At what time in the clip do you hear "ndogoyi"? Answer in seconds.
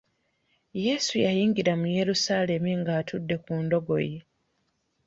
3.63-4.17